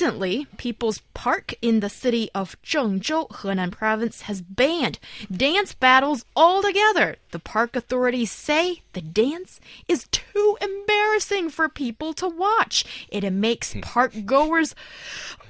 [0.00, 4.98] Recently, People's Park in the city of Zhengzhou, Henan province, has banned
[5.30, 7.16] dance battles altogether.
[7.32, 13.06] The park authorities say the dance is too embarrassing for people to watch.
[13.10, 13.80] It makes hmm.
[13.80, 14.74] park goers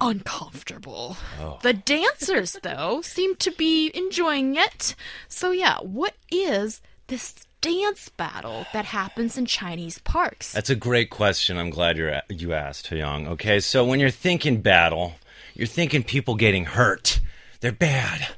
[0.00, 1.16] uncomfortable.
[1.40, 1.60] Oh.
[1.62, 4.96] The dancers, though, seem to be enjoying it.
[5.28, 10.52] So, yeah, what is this dance battle that happens in Chinese parks?
[10.52, 11.58] That's a great question.
[11.58, 13.26] I'm glad you're you asked, Young.
[13.28, 15.14] Okay, so when you're thinking battle,
[15.54, 17.20] you're thinking people getting hurt.
[17.60, 18.28] They're bad.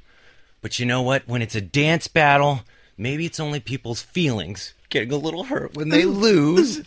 [0.60, 1.26] But you know what?
[1.26, 2.60] When it's a dance battle,
[2.96, 6.82] maybe it's only people's feelings getting a little hurt when they lose.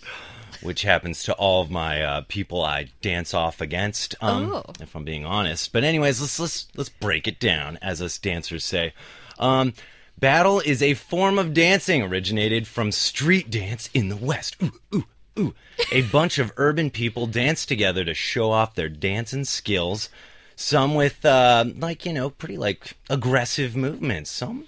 [0.62, 4.64] Which happens to all of my uh, people I dance off against, um, Oh.
[4.80, 5.72] if I'm being honest.
[5.74, 8.94] But anyways, let's let's let's break it down, as us dancers say.
[9.38, 9.74] Um,
[10.20, 14.56] battle is a form of dancing originated from street dance in the West.
[14.62, 15.06] Ooh, ooh,
[15.40, 15.56] ooh.
[15.92, 20.10] A bunch of urban people dance together to show off their dancing skills.
[20.56, 24.32] Some with, uh, like, you know, pretty, like, aggressive movements.
[24.32, 24.66] Some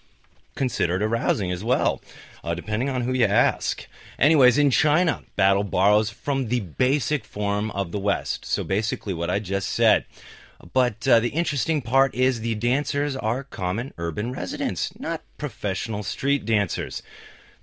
[0.55, 2.01] considered arousing as well,
[2.43, 3.87] uh, depending on who you ask.
[4.19, 8.45] Anyways, in China, battle borrows from the basic form of the West.
[8.45, 10.05] So basically, what I just said.
[10.73, 16.45] But uh, the interesting part is the dancers are common urban residents, not professional street
[16.45, 17.03] dancers.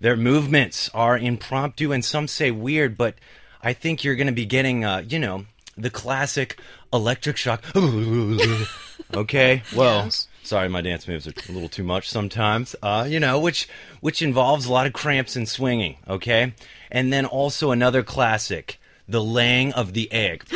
[0.01, 3.15] Their movements are impromptu and some say weird, but
[3.63, 6.59] I think you're going to be getting, uh, you know, the classic
[6.93, 7.65] electric shock.
[9.15, 10.29] okay, well, Yes.
[10.43, 12.77] sorry, my dance moves are a little too much sometimes.
[12.83, 13.69] Uh, you know, which
[14.01, 15.97] which involves a lot of cramps and swinging.
[16.07, 16.55] Okay,
[16.91, 20.45] and then also another classic, the laying of the egg.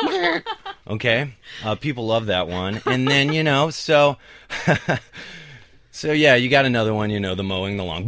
[0.88, 1.34] okay,
[1.64, 4.16] uh, people love that one, and then you know, so.
[5.98, 8.06] So yeah, you got another one, you know, the mowing the lawn,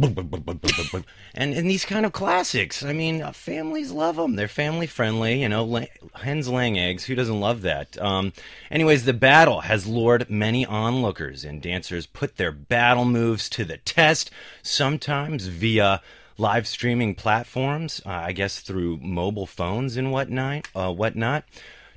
[1.33, 2.85] and and these kind of classics.
[2.85, 4.37] I mean, uh, families love them.
[4.37, 5.85] They're family friendly, you know.
[6.13, 7.03] Hens laying eggs.
[7.03, 8.01] Who doesn't love that?
[8.01, 8.31] Um,
[8.69, 13.75] anyways, the battle has lured many onlookers, and dancers put their battle moves to the
[13.75, 14.31] test.
[14.63, 16.01] Sometimes via
[16.37, 20.69] live streaming platforms, uh, I guess through mobile phones and whatnot.
[20.73, 21.43] Uh, whatnot.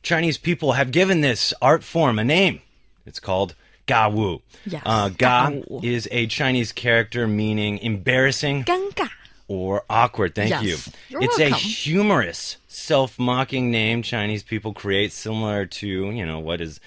[0.05, 2.61] Chinese people have given this art form a name.
[3.07, 3.55] It's called
[3.87, 4.43] Ga Wu.
[4.65, 5.81] Yes, Uh, ga Ga-wu.
[5.83, 9.11] is a Chinese character meaning embarrassing 尴尬.
[9.49, 10.35] or awkward.
[10.35, 10.63] Thank Yes.
[11.11, 11.19] you.
[11.21, 16.81] It's a humorous, self-mocking name Chinese people create, similar to you know what is,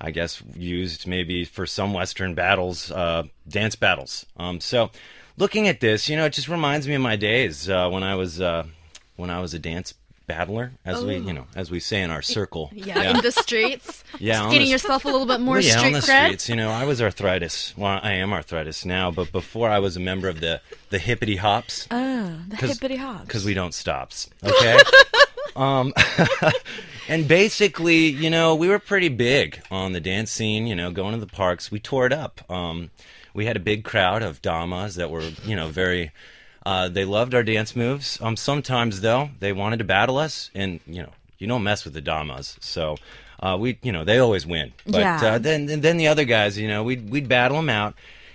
[0.00, 4.24] I guess, used maybe for some Western battles, uh, dance battles.
[4.38, 4.90] Um, so,
[5.36, 8.14] looking at this, you know, it just reminds me of my days uh, when I
[8.14, 8.64] was uh,
[9.16, 9.92] when I was a dance
[10.28, 12.70] battler, as we you know, as we say in our circle.
[12.72, 12.76] Oh.
[12.88, 14.04] Yeah, in the streets.
[14.20, 16.24] Yeah, Just getting the- yourself a little bit more yeah, street on the cred.
[16.26, 16.48] streets.
[16.48, 17.74] You know, I was arthritis.
[17.76, 21.36] Well, I am arthritis now, but before I was a member of the the hippity
[21.36, 23.24] hops Oh, the hippity hops.
[23.26, 24.28] because we don't stops.
[24.44, 24.78] Okay.
[25.56, 25.92] um,
[27.08, 30.66] and basically, you know, we were pretty big on the dance scene.
[30.66, 32.48] You know, going to the parks, we tore it up.
[32.50, 32.90] Um,
[33.34, 36.12] we had a big crowd of damas that were, you know, very.
[36.68, 38.18] Uh, they loved our dance moves.
[38.20, 41.94] Um, sometimes though, they wanted to battle us, and you know, you don't mess with
[41.94, 42.58] the damas.
[42.60, 42.98] So,
[43.40, 44.74] uh, we, you know, they always win.
[44.84, 45.24] But Yeah.
[45.24, 47.94] uh, then, then the other guys, you know, we'd we'd battle them out,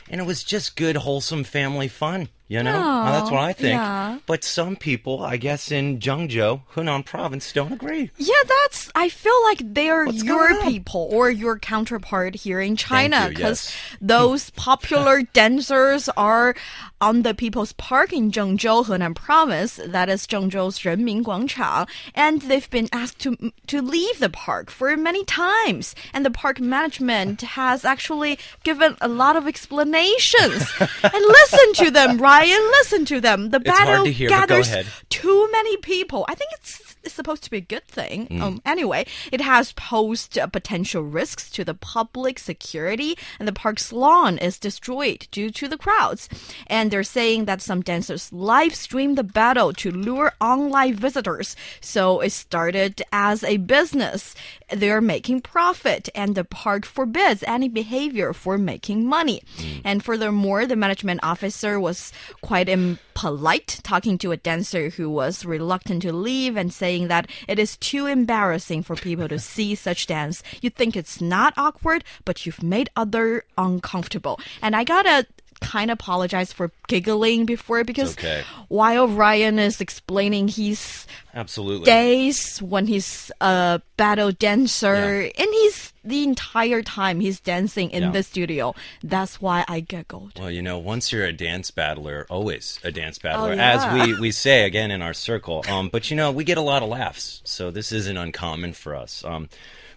[0.10, 2.28] and it was just good, wholesome family fun.
[2.50, 3.80] You know, Uh, that's what I think.
[3.80, 4.18] yeah.
[4.28, 8.12] But some people, I guess, in Zhengzhou, Hunan province, don't agree.
[8.18, 8.92] Yeah, that's.
[8.96, 13.72] I feel like they are What's your people or your counterpart here in China because
[13.72, 13.78] yes.
[14.02, 16.54] those popular dancers are
[17.02, 19.80] on the People's Park in Zhengzhou, Henan Province.
[19.84, 24.96] That is Zhengzhou's Renmin Guangchang, and they've been asked to to leave the park for
[24.98, 30.64] many times, and the park management has actually given a lot of explanations.
[30.80, 32.72] and listen to them, Ryan.
[32.72, 33.50] Listen to them.
[33.50, 34.88] The battle to hear, gathers ahead.
[35.10, 36.26] too many people.
[36.28, 38.28] I think it's it's supposed to be a good thing.
[38.28, 38.42] Mm.
[38.42, 43.92] Um, anyway, it has posed uh, potential risks to the public security, and the park's
[43.92, 46.30] lawn is destroyed due to the crowds.
[46.68, 51.56] And they're saying that some dancers live stream the battle to lure online visitors.
[51.82, 54.34] So it started as a business.
[54.74, 59.42] They're making profit, and the park forbids any behavior for making money.
[59.58, 59.82] Mm.
[59.84, 62.12] And furthermore, the management officer was
[62.42, 67.60] quite impolite, talking to a dancer who was reluctant to leave and saying that it
[67.60, 70.44] is too embarrassing for people to see such dance.
[70.62, 74.40] You think it's not awkward, but you've made other uncomfortable.
[74.62, 75.28] And I gotta
[75.74, 78.44] kind of apologize for giggling before because okay.
[78.68, 81.86] while Ryan is explaining his Absolutely.
[81.86, 85.32] days when he's a battle dancer Yeah.
[85.42, 88.12] and he's the entire time he's dancing in Yeah.
[88.12, 88.76] the studio.
[89.02, 90.34] That's why I giggled.
[90.38, 93.72] Well, you know, once you're a dance battler, always a dance battler, Oh, yeah.
[93.74, 95.64] as we, we say again in our circle.
[95.68, 98.96] Um, but you know, we get a lot of laughs, so this isn't uncommon for
[98.96, 99.24] us.
[99.26, 99.50] Um,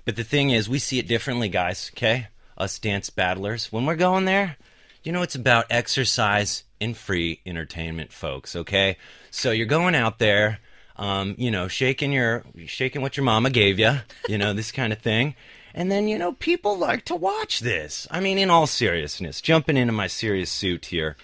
[0.06, 1.90] but the thing is, we see it differently, guys.
[1.92, 4.56] Okay, us dance battlers, when we're going there,
[5.06, 8.56] you know, it's about exercise and free entertainment, folks.
[8.56, 8.96] Okay,
[9.30, 10.58] so you're going out there.
[10.96, 14.92] Um, you know, shaking your shaking what your mama gave you, you know, this kind
[14.92, 15.34] of thing.
[15.74, 18.08] And then, you know, people like to watch this.
[18.10, 21.16] I mean, in all seriousness, jumping into my serious suit here,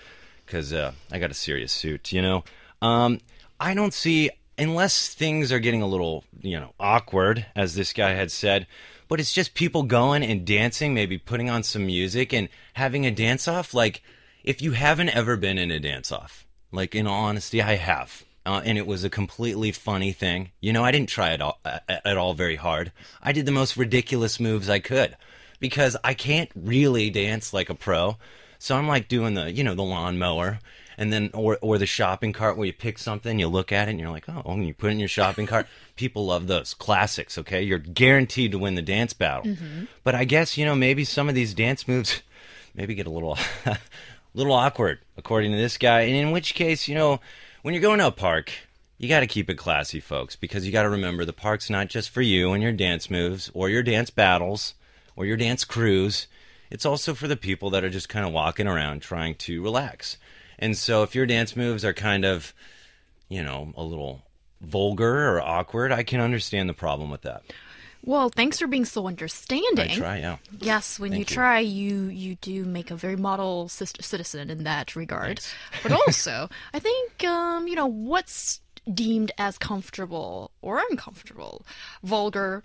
[0.44, 2.44] because uh, I got a serious suit, you know.
[2.82, 3.18] Um,
[3.58, 8.10] I don't see, unless things are getting a little, you know, awkward, as this guy
[8.10, 8.66] had said,
[9.12, 13.10] but it's just people going and dancing, maybe putting on some music and having a
[13.10, 13.74] dance off.
[13.74, 14.02] Like,
[14.42, 18.24] if you haven't ever been in a dance off, like, in all honesty, I have
[18.46, 20.52] uh, and it was a completely funny thing.
[20.62, 22.90] You know, I didn't try it all, at, at all very hard.
[23.22, 25.14] I did the most ridiculous moves I could
[25.60, 28.16] because I can't really dance like a pro.
[28.58, 30.58] So I'm like doing the, you know, the lawnmower
[30.96, 33.92] and then or or the shopping cart where you pick something, you look at it
[33.92, 35.66] and you're like, "Oh, and you put it in your shopping cart."
[35.96, 37.62] People love those classics, okay?
[37.62, 39.44] You're guaranteed to win the dance battle.
[39.44, 39.84] Mm-hmm.
[40.04, 42.22] But I guess, you know, maybe some of these dance moves
[42.74, 43.38] maybe get a little
[44.34, 46.02] little awkward according to this guy.
[46.02, 47.20] And in which case, you know,
[47.62, 48.52] when you're going to a park,
[48.98, 51.88] you got to keep it classy, folks, because you got to remember the park's not
[51.88, 54.74] just for you and your dance moves or your dance battles
[55.16, 56.28] or your dance crews.
[56.70, 60.16] It's also for the people that are just kind of walking around trying to relax.
[60.62, 62.54] And so if your dance moves are kind of,
[63.28, 64.22] you know, a little
[64.60, 67.42] vulgar or awkward, I can understand the problem with that.
[68.04, 69.90] Well, thanks for being so understanding.
[69.90, 70.36] I try, yeah.
[70.60, 71.24] Yes, when you you.
[71.24, 75.40] try, you you do make a very model citizen in that regard.
[75.82, 78.60] But also, I think um, you know what's
[78.92, 81.64] deemed as comfortable or uncomfortable,
[82.02, 82.62] vulgar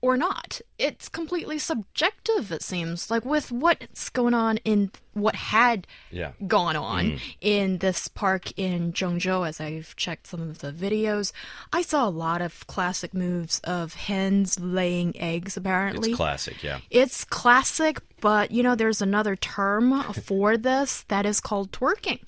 [0.00, 0.60] or not.
[0.78, 2.52] It's completely subjective.
[2.52, 6.32] It seems like with what's going on in what had Yeah.
[6.46, 11.32] gone on in this park in Zhengzhou as I've checked some of the videos.
[11.72, 16.10] I saw a lot of classic moves of hens laying eggs apparently.
[16.10, 16.80] It's classic, yeah.
[16.90, 22.20] It's classic, but you know, there's another term for this that is called twerking.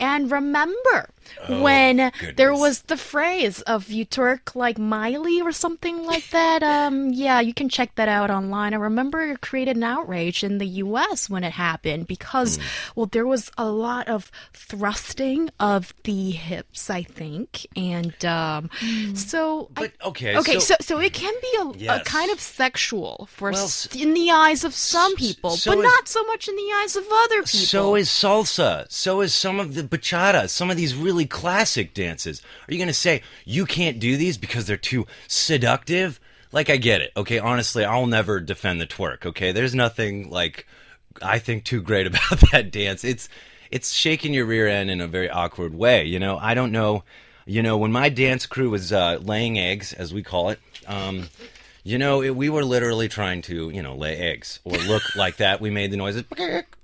[0.00, 1.10] And remember
[1.48, 6.62] when there Oh, was the phrase of you twerk like Miley or something like that?
[6.64, 8.74] Um, yeah, you can check that out online.
[8.74, 12.62] I remember it created an outrage in the US when it happened because, Hmm.
[12.94, 17.66] well, there was a lot of thrusting of the hips, I think.
[17.76, 18.70] And um,
[19.14, 19.68] so.
[19.76, 23.28] I- But okay, Okay, so- so so it can be a, a kind of sexual
[23.30, 26.56] for Well, in the eyes of some people, so but is- not so much in
[26.56, 27.66] the eyes of other people.
[27.66, 28.86] So is salsa.
[28.90, 30.48] So is some of the bachata.
[30.48, 32.42] Some of these really classic dances.
[32.68, 36.20] Are you going to say you can't do these because they're too seductive?
[36.52, 37.12] Like I get it.
[37.16, 39.24] Okay, honestly, I'll never defend the twerk.
[39.26, 40.66] Okay, there's nothing like
[41.22, 43.04] I think too great about that dance.
[43.04, 43.28] It's
[43.70, 46.04] it's shaking your rear end in a very awkward way.
[46.04, 47.04] You know, I don't know.
[47.46, 50.60] You know, when my dance crew was uh, laying eggs, as we call it.
[50.86, 51.28] Um,
[51.82, 55.38] you know, it, we were literally trying to, you know, lay eggs or look like
[55.38, 55.60] that.
[55.60, 56.24] We made the noises,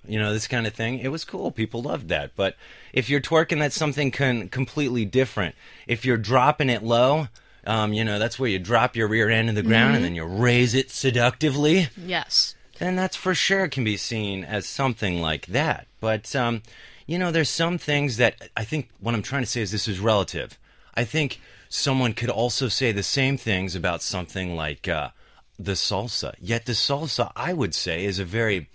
[0.06, 0.98] you know, this kind of thing.
[0.98, 1.50] It was cool.
[1.50, 2.34] People loved that.
[2.34, 2.56] But
[2.92, 5.54] if you're twerking, that's something con- completely different.
[5.86, 7.28] If you're dropping it low,
[7.66, 10.14] um, you know, that's where you drop your rear end in the ground and then
[10.14, 12.54] you raise it seductively yes.
[12.78, 15.86] Then that's for sure can be seen as something like that.
[16.00, 16.62] But um,
[17.06, 19.88] you know, there's some things that I think what I'm trying to say is this
[19.88, 20.58] is relative.
[20.94, 25.10] I think someone could also say the same things about something like uh,
[25.58, 26.34] the salsa.
[26.40, 28.68] Yet the salsa, I would say, is a very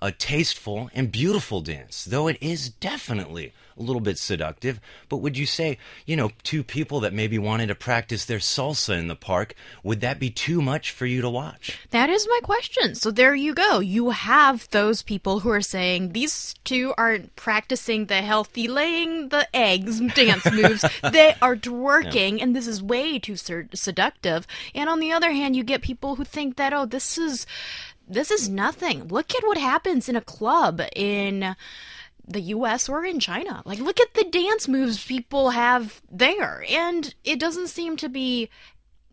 [0.00, 4.80] a tasteful and beautiful dance, though it is definitely a little bit seductive.
[5.08, 8.98] But would you say, you know, two people that maybe wanted to practice their salsa
[8.98, 11.78] in the park, would that be too much for you to watch?
[11.90, 12.94] That is my question.
[12.94, 13.80] So there you go.
[13.80, 19.48] You have those people who are saying these two aren't practicing the healthy laying the
[19.54, 20.84] eggs dance moves.
[21.02, 24.46] they are twerking, and this is way too ser- seductive.
[24.74, 27.46] And on the other hand, you get people who think that oh, this is
[28.08, 29.08] this is nothing.
[29.08, 31.56] Look at what happens in a club in
[32.26, 33.62] the US or in China.
[33.64, 36.64] Like, look at the dance moves people have there.
[36.68, 38.48] And it doesn't seem to be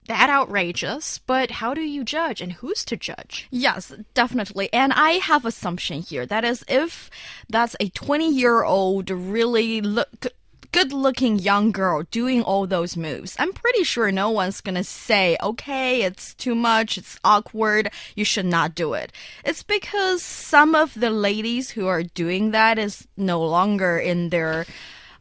[0.07, 3.47] that outrageous, but how do you judge and who's to judge?
[3.49, 4.71] Yes, definitely.
[4.73, 6.25] And I have assumption here.
[6.25, 7.09] That is, if
[7.49, 10.27] that's a 20 year old really look
[10.73, 15.37] good looking young girl doing all those moves, I'm pretty sure no one's gonna say,
[15.41, 19.13] okay, it's too much, it's awkward, you should not do it.
[19.45, 24.65] It's because some of the ladies who are doing that is no longer in their,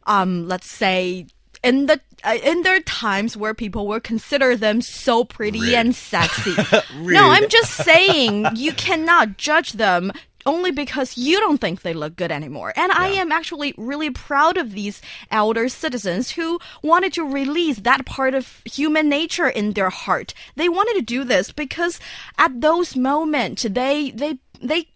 [0.05, 1.27] um, let's say,
[1.63, 5.73] in the uh, in their times where people will consider them so pretty Rude.
[5.73, 6.55] and sexy.
[6.95, 10.11] No, I'm just saying you cannot judge them
[10.45, 12.73] only because you don't think they look good anymore.
[12.75, 18.05] And I am actually really proud of these elder citizens who wanted to release that
[18.05, 20.33] part of human nature in their heart.
[20.55, 21.99] They wanted to do this because
[22.37, 24.87] at those moments they they they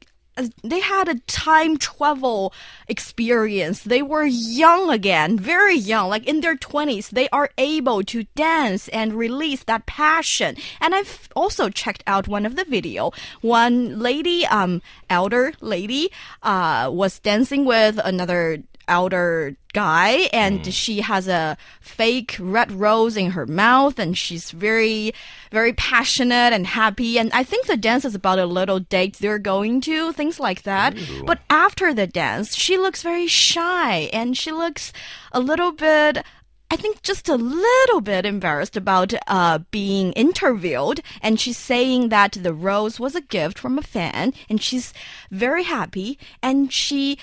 [0.63, 2.53] they had a time travel
[2.87, 3.81] experience.
[3.81, 7.09] They were young again, very young, like in their 20s.
[7.09, 10.55] They are able to dance and release that passion.
[10.79, 13.11] And I've also checked out one of the video.
[13.41, 16.09] One lady, um, elder lady,
[16.43, 23.31] uh, was dancing with another elder guy and she has a fake red rose in
[23.31, 25.13] her mouth and she's very
[25.51, 27.19] very passionate and happy.
[27.19, 30.63] And i think the dance is about a little date they're going to things like
[30.63, 30.97] that.
[31.25, 34.93] But after the dance she looks very shy and she looks
[35.31, 36.23] a little bit
[36.69, 42.33] I think just a little bit embarrassed about uh, being interviewed, and she's saying that
[42.33, 44.93] the rose was a gift from a fan, and she's
[45.31, 47.17] very happy, and she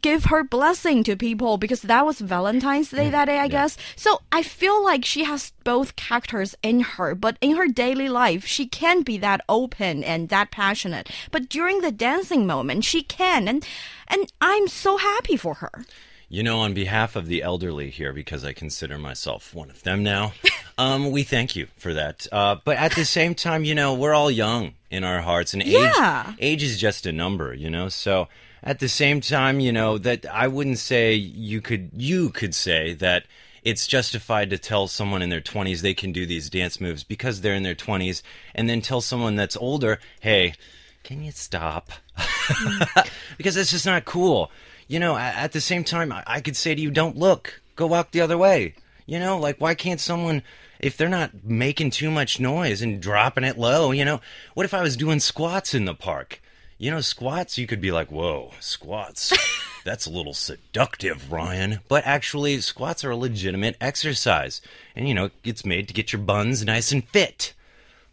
[0.00, 3.76] gave her blessing to people because that was Valentine's Day that day, I guess.
[3.94, 8.46] So I feel like she has both characters in her, but in her daily life,
[8.46, 11.10] she can be that open and that passionate.
[11.30, 13.66] But during the dancing moment, she can, and
[14.08, 15.84] and I'm so happy for her.
[16.28, 20.02] You know, on behalf of the elderly here, because I consider myself one of them
[20.02, 20.32] now,
[20.78, 22.26] um, we thank you for that.
[22.32, 25.62] Uh, but at the same time, you know, we're all young in our hearts, and
[25.62, 26.32] age Yeah.
[26.38, 27.90] age is just a number, you know.
[27.90, 28.28] So
[28.62, 32.94] at the same time, you know that I wouldn't say you could you could say
[32.94, 33.24] that
[33.62, 37.40] it's justified to tell someone in their 20s they can do these dance moves because
[37.40, 38.22] they're in their 20s,
[38.54, 40.54] and then tell someone that's older, hey,
[41.02, 41.90] can you stop?
[43.36, 44.50] because it's just not cool.
[44.88, 48.10] You know, at the same time, I could say to you, don't look, go walk
[48.10, 48.74] the other way.
[49.06, 50.42] You know, like, why can't someone,
[50.78, 54.20] if they're not making too much noise and dropping it low, you know,
[54.54, 56.40] what if I was doing squats in the park?
[56.82, 59.32] You know, squats, you could be like, whoa, squats.
[59.84, 61.78] That's a little seductive, Ryan.
[61.86, 64.60] But actually, squats are a legitimate exercise.
[64.96, 67.54] And, you know, it's made to get your buns nice and fit.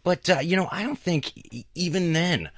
[0.04, 2.50] But, uh, you know, I don't think e- even then,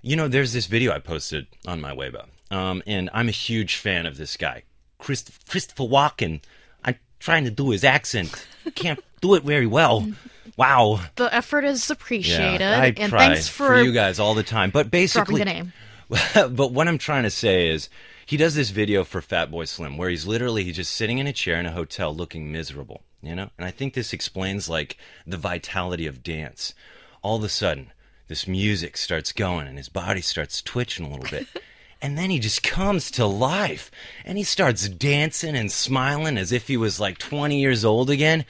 [0.00, 3.76] you know, there's this video I posted on my Weibo, um, and I'm a huge
[3.76, 4.62] fan of this guy,
[4.98, 6.40] Christ- Christopher Walken.
[6.82, 10.10] I'm trying to do his accent, can't do it very well.
[10.60, 11.00] Wow.
[11.16, 14.68] The effort is appreciated, I and try thanks for, you guys all the time.
[14.68, 15.72] But dropping basically, the name.
[16.34, 17.88] but what I'm trying to say is
[18.26, 21.32] he does this video for Fatboy Slim where he's literally he's just sitting in a
[21.32, 23.48] chair in a hotel looking miserable, you know?
[23.56, 26.74] And I think this explains like the vitality of dance.
[27.22, 27.92] All of a sudden,
[28.28, 31.46] this music starts going and his body starts twitching a little bit.
[32.02, 33.90] And then he just comes to life
[34.24, 38.46] and he starts dancing and smiling as if he was like 20 years old again.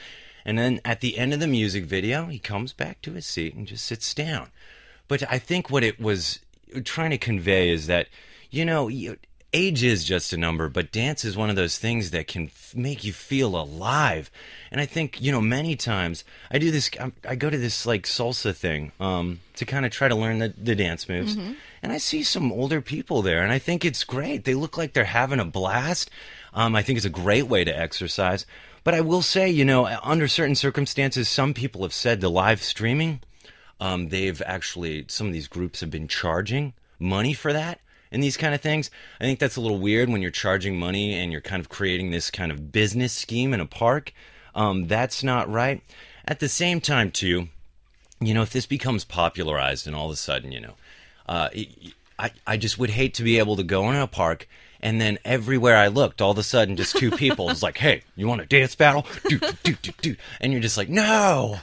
[0.50, 3.54] And then at the end of the music video, he comes back to his seat
[3.54, 4.49] and just sits down.
[5.07, 6.40] But I think what it was
[6.83, 8.09] trying to convey is that,
[8.50, 8.90] you know,
[9.52, 12.75] age is just a number, but dance is one of those things that can f-
[12.75, 14.28] make you feel alive.
[14.73, 17.87] And I think, you know, many times I do this, I, I go to this
[17.87, 21.37] like salsa thing um, to kind of try to learn the, the dance moves.
[21.80, 24.45] And I see some older people there, and I think it's great.
[24.45, 26.11] They look like they're having a blast.
[26.52, 28.47] Um, I think it's a great way to exercise.
[28.82, 32.62] But I will say, you know, under certain circumstances, some people have said the live
[32.62, 33.20] streaming
[33.80, 37.80] um, they've actually some of these groups have been charging money for that
[38.12, 38.90] and these kind of things.
[39.20, 42.10] I think that's a little weird when you're charging money and you're kind of creating
[42.10, 44.12] this kind of business scheme in a park.
[44.54, 45.82] Um, that's not right.
[46.26, 47.49] At the same time, too,
[48.20, 50.75] you know, if this becomes popularized and all of a sudden, you know,
[51.26, 51.49] uh,
[52.18, 54.46] I, I just would hate to be able to go in a park
[54.82, 58.02] and then everywhere I looked, all of a sudden, just two people was like, "Hey,
[58.16, 60.16] you want a dance battle?" Do, do, do, do.
[60.40, 61.58] And you're just like, "No."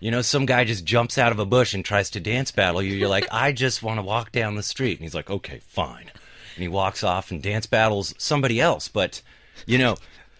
[0.00, 2.82] You know, some guy just jumps out of a bush and tries to dance battle
[2.82, 2.94] you.
[2.94, 6.10] You're like, "I just want to walk down the street." And he's like, "Okay, fine."
[6.54, 8.88] And he walks off and dance battles somebody else.
[8.88, 9.22] But,
[9.66, 9.96] you know,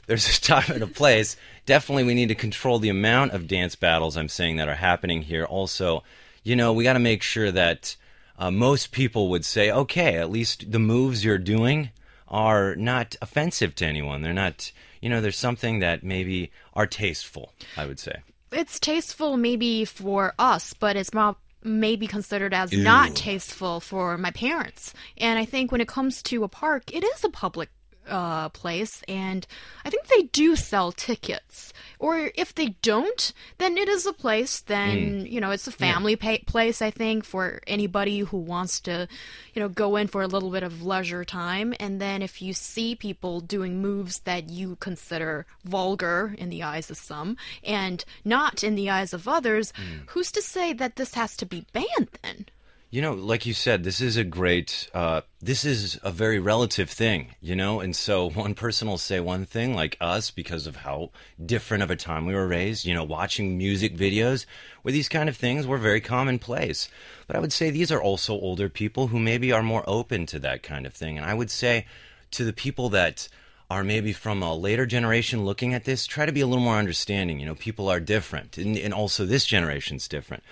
[0.07, 1.37] there's a time and a place.
[1.67, 5.23] Definitely, we need to control the amount of dance battles I'm saying that are happening
[5.23, 5.45] here.
[5.45, 6.03] Also,
[6.43, 7.97] you know, we got to make sure that
[8.39, 11.91] uh, most people would say, okay, at least the moves you're doing
[12.31, 14.23] are not offensive to anyone.
[14.23, 18.23] They're not, you know, there's something that maybe are tasteful, I would say.
[18.53, 24.31] It's tasteful maybe for us, but it's not maybe considered as not tasteful for my
[24.31, 24.95] parents.
[25.17, 27.71] And I think when it comes to a park, it is a public
[28.09, 29.47] uh, place, and
[29.85, 31.73] I think they do sell tickets.
[31.99, 34.61] Or if they don't, then it is a place.
[34.61, 35.27] Then hmm.
[35.27, 36.81] you know, it's a family pa- place.
[36.81, 39.09] I think for anybody who wants to,
[39.55, 41.75] you know, go in for a little bit of leisure time.
[41.81, 46.91] And then if you see people doing moves that you consider vulgar in the eyes
[46.91, 50.05] of some and not in the eyes of others, hmm.
[50.09, 52.47] who's to say that this has to be banned then?
[52.91, 56.89] You know, like you said, this is a great, uh, this is a very relative
[56.89, 57.81] thing, you know?
[57.81, 61.11] And so one person will say one thing, like us, because of how
[61.45, 64.47] different of a time we were raised, you know, watching music videos
[64.81, 66.89] where these kind of things were very commonplace.
[67.27, 70.39] But I would say these are also older people who maybe are more open to
[70.39, 71.19] that kind of thing.
[71.19, 71.85] And I would say
[72.31, 73.29] to the people that
[73.71, 76.77] are maybe from a later generation looking at this, try to be a little more
[76.77, 77.39] understanding.
[77.39, 80.43] You know, people are different, and, and also this generation's different.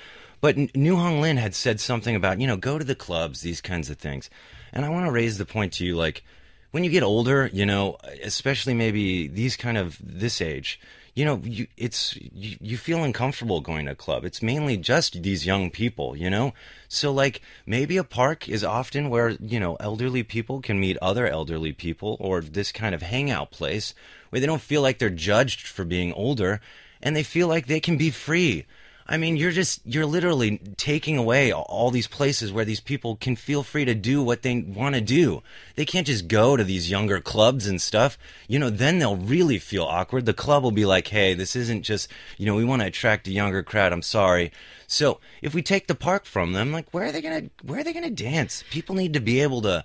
[0.41, 3.61] But New Hong Lin had said something about, you know, go to the clubs, these
[3.61, 4.31] kinds of things.
[4.73, 6.23] And I want to raise the point to you like,
[6.71, 10.79] when you get older, you know, especially maybe these kind of this age,
[11.15, 14.27] you know, you, it's you, you feel uncomfortable going to a club.
[14.27, 16.53] It's mainly just these young people, you know.
[16.89, 21.27] So like maybe a park is often where you know elderly people can meet other
[21.27, 23.95] elderly people, or this kind of hangout place
[24.29, 26.61] where they don't feel like they're judged for being older,
[27.03, 28.67] and they feel like they can be free.
[29.09, 33.37] I mean, you're just, you're literally taking away all these places where these people can
[33.37, 35.43] feel free to do what they want to do.
[35.77, 38.19] They can't just go to these younger clubs and stuff.
[38.49, 40.27] You know, then they'll really feel awkward.
[40.27, 43.29] The club will be like, hey, this isn't just, you know, we want to attract
[43.29, 43.93] a younger crowd.
[43.93, 44.51] I'm sorry.
[44.89, 47.81] So if we take the park from them, like, where are they going to, where
[47.81, 48.65] are they going to dance?
[48.71, 49.85] People need to be able to,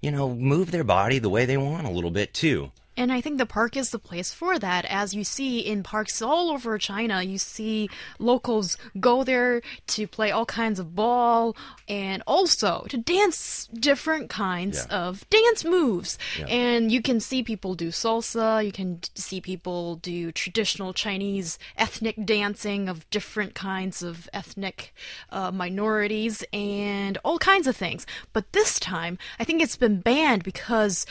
[0.00, 2.72] you know, move their body the way they want a little bit too.
[2.96, 4.84] And I think the park is the place for that.
[4.84, 10.30] As you see in parks all over China, you see locals go there to play
[10.30, 11.56] all kinds of ball
[11.88, 14.96] and also to dance different kinds Yeah.
[15.08, 16.18] of dance moves.
[16.38, 16.46] Yeah.
[16.48, 22.16] And you can see people do salsa, you can see people do traditional Chinese ethnic
[22.26, 24.94] dancing of different kinds of ethnic
[25.30, 28.06] uh, minorities and all kinds of things.
[28.34, 31.06] But this time, I think it's been banned because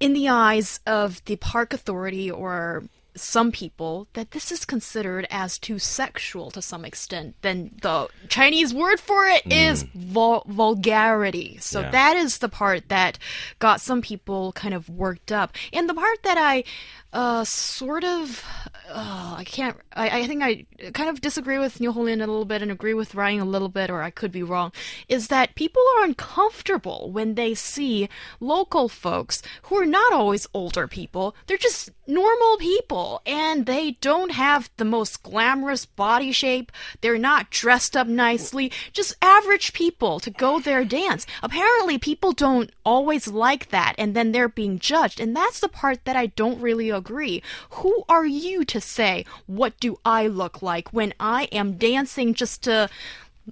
[0.00, 2.84] in the eyes of the park authority or
[3.16, 8.72] some people that this is considered as too sexual to some extent then the chinese
[8.72, 9.52] word for it hmm.
[9.52, 11.58] is vul- vulgarity.
[11.60, 11.90] So Yeah.
[11.90, 13.18] that is the part that
[13.58, 15.56] got some people kind of worked up.
[15.72, 16.64] And the part that i
[17.12, 18.44] uh, sort of
[18.92, 19.76] uh, I can't.
[19.92, 22.70] I, I think I kind of disagree with New Hong Lin a little bit and
[22.70, 24.72] agree with Ryan a little bit, or I could be wrong.
[25.08, 28.08] Is that people are uncomfortable when they see
[28.40, 31.34] local folks who are not always older people.
[31.46, 36.72] They're just normal people, and they don't have the most glamorous body shape.
[37.00, 38.72] They're not dressed up nicely.
[38.92, 41.26] Just average people to go there dance.
[41.42, 46.04] Apparently, people don't always like that, and then they're being judged, and that's the part
[46.04, 47.42] that I don't really agree.
[47.70, 52.62] Who are you to say what do I look like when I am dancing just
[52.64, 52.88] to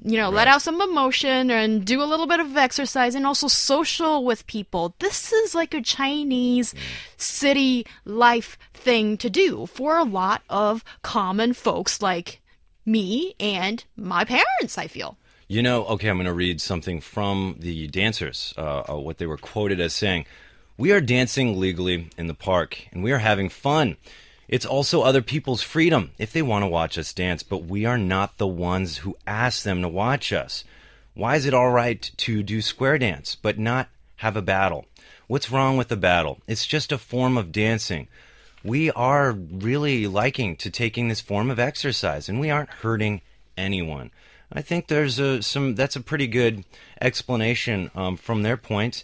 [0.05, 3.49] you know, let out some emotion and do a little bit of exercise and also
[3.49, 4.95] social with people.
[4.99, 6.75] This is like a Chinese
[7.17, 12.41] city life thing to do for a lot of common folks like
[12.87, 15.17] me and my parents, I feel.
[15.49, 19.27] You know, okay, I'm going to read something from the dancers, uh, uh, what they
[19.27, 20.27] were quoted as saying.
[20.79, 23.97] We are dancing legally in the park, and we are having fun.
[24.47, 27.99] It's also other people's freedom if they want to watch us dance, but we are
[27.99, 30.62] not the ones who ask them to watch us.
[31.14, 33.88] Why is it all right to do square dance, but not
[34.19, 34.87] have a battle?
[35.27, 36.38] What's wrong with the battle?
[36.47, 38.07] It's just a form of dancing.
[38.62, 43.23] We are really liking to taking this form of exercise, and we aren't hurting
[43.57, 44.12] anyone.
[44.53, 46.64] I think there's a some that's a pretty good
[47.01, 49.03] explanation um, from their point.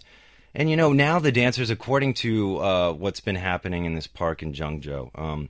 [0.55, 4.41] And you know now the dancers, according to uh, what's been happening in this park
[4.41, 5.49] in Zhengzhou, um,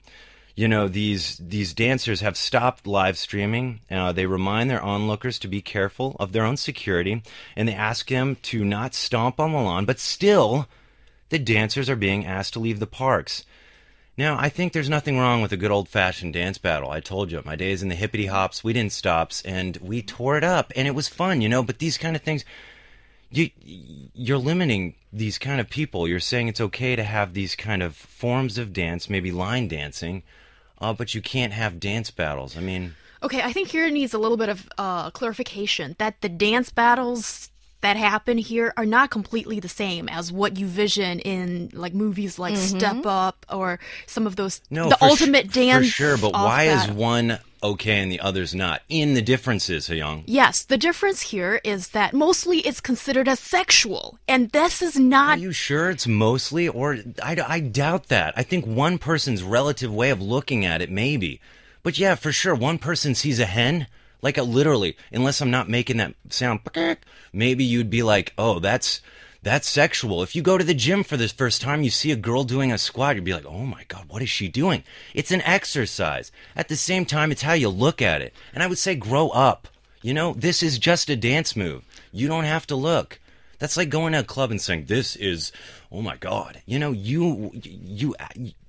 [0.56, 3.82] you know these these dancers have stopped live streaming.
[3.92, 7.22] Uh, they remind their onlookers to be careful of their own security,
[7.56, 9.86] and they ask them to not stomp on the lawn.
[9.86, 10.68] But still,
[11.30, 13.46] the dancers are being asked to leave the parks.
[14.18, 16.90] Now, I think there's nothing wrong with a good old fashioned dance battle.
[16.90, 20.38] I told you, my days in the hippity hops, we didn't stops, and we tore
[20.38, 21.62] it up, and it was fun, you know.
[21.62, 22.46] But these kind of things,
[23.38, 23.50] you
[24.14, 26.08] you're limiting these kind of people.
[26.08, 30.24] You're saying it's okay to have these kind of forms of dance, maybe line dancing,
[30.80, 32.58] uh, but you can't have dance battles.
[32.58, 36.30] I mean, Okay, I think here needs a little bit of uh, clarification that the
[36.30, 37.50] dance battles
[37.86, 42.40] that happen here are not completely the same as what you vision in like movies
[42.40, 42.80] like mm-hmm.
[42.80, 45.86] Step Up or some of those no, the for su- ultimate dance.
[45.86, 46.18] for sure.
[46.18, 48.82] But why is one okay and the other's not.
[48.90, 50.24] In the differences, Young.
[50.26, 55.38] Yes, the difference here is that mostly it's considered as sexual, and this is not.
[55.38, 56.68] Are you sure it's mostly?
[56.68, 58.34] Or I, I doubt that.
[58.36, 61.40] I think one person's relative way of looking at it, maybe.
[61.84, 63.86] But yeah, for sure, one person sees a hen,
[64.26, 66.62] like a literally, unless I'm not making that sound,
[67.32, 69.02] maybe you'd be like, oh, that's.
[69.44, 70.24] That's sexual.
[70.24, 72.72] If you go to the gym for the first time, you see a girl doing
[72.72, 74.84] a squat, you'd be like, oh my God, what is she doing?
[75.14, 76.32] It's an exercise.
[76.56, 78.34] At the same time, it's how you look at it.
[78.56, 79.68] And I would say, grow up.
[80.02, 81.84] You know, this is just a dance move.
[82.12, 83.20] You don't have to look.
[83.60, 85.52] That's like going to a club and saying, "This is,
[85.92, 88.16] oh my god." You know, you you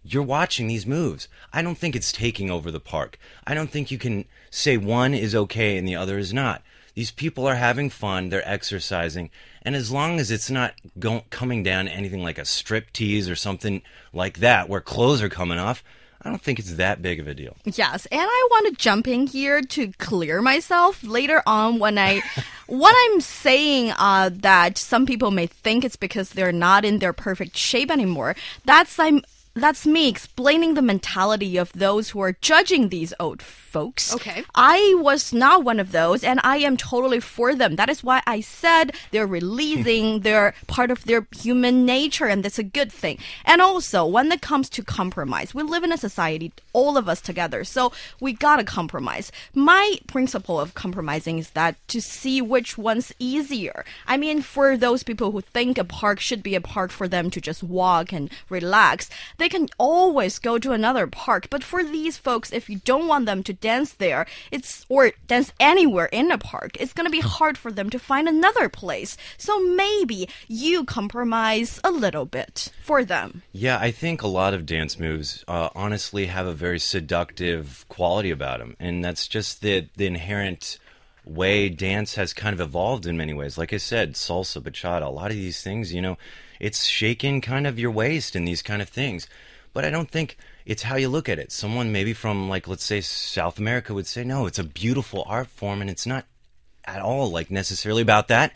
[0.04, 1.28] you're watching these moves.
[1.52, 3.18] I don't think it's taking over the park.
[3.46, 6.62] I don't think you can say one is okay and the other is not.
[6.94, 9.28] These people are having fun, they're exercising,
[9.60, 13.36] and as long as it's not go- coming down anything like a strip tease or
[13.36, 13.82] something
[14.14, 15.84] like that where clothes are coming off,
[16.26, 17.56] I don't think it's that big of a deal.
[17.64, 22.20] Yes, and I want to jump in here to clear myself later on when I
[22.66, 27.12] what I'm saying uh, that some people may think it's because they're not in their
[27.12, 28.34] perfect shape anymore.
[28.64, 29.22] That's I'm
[29.56, 34.14] that's me explaining the mentality of those who are judging these old folks.
[34.14, 34.44] Okay.
[34.54, 37.76] I was not one of those, and I am totally for them.
[37.76, 40.22] That is why I said they're releasing, hmm.
[40.22, 43.18] they're part of their human nature, and that's a good thing.
[43.44, 47.20] And also, when it comes to compromise, we live in a society, all of us
[47.20, 49.30] together, so we gotta compromise.
[49.54, 53.84] My principle of compromising is that to see which one's easier.
[54.06, 57.30] I mean, for those people who think a park should be a park for them
[57.30, 61.48] to just walk and relax, they can always go to another park.
[61.50, 65.52] But for these folks, if you don't want them to dance there, it's or dance
[65.60, 69.16] anywhere in a park, it's gonna be hard for them to find another place.
[69.36, 73.42] So maybe you compromise a little bit for them.
[73.52, 78.30] Yeah, I think a lot of dance moves uh, honestly have a very seductive quality
[78.30, 80.78] about them, and that's just the the inherent
[81.24, 83.58] way dance has kind of evolved in many ways.
[83.58, 86.16] Like I said, salsa, bachata, a lot of these things, you know,
[86.60, 89.28] it's shaking kind of your waist and these kind of things.
[89.72, 91.52] But I don't think it's how you look at it.
[91.52, 95.48] Someone maybe from like let's say South America would say, "No, it's a beautiful art
[95.48, 96.24] form and it's not
[96.84, 98.52] at all like necessarily about that."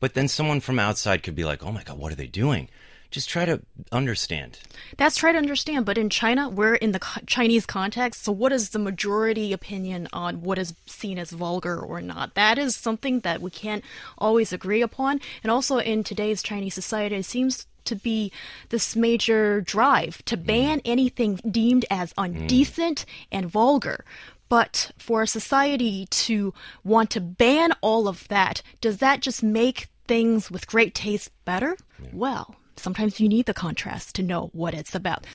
[0.00, 2.68] But then someone from outside could be like, "Oh my god, what are they doing?"
[3.12, 3.60] Just try to
[3.92, 4.58] understand.
[4.96, 5.84] That's try to understand.
[5.84, 8.24] But in China, we're in the Chinese context.
[8.24, 12.34] So, what is the majority opinion on what is seen as vulgar or not?
[12.34, 13.84] That is something that we can't
[14.16, 15.20] always agree upon.
[15.42, 18.32] And also, in today's Chinese society, it seems to be
[18.70, 20.46] this major drive to mm.
[20.46, 23.06] ban anything deemed as undecent mm.
[23.30, 24.06] and vulgar.
[24.48, 29.88] But for a society to want to ban all of that, does that just make
[30.06, 31.76] things with great taste better?
[32.12, 35.26] Well, sometimes you need the contrast to know what it's about.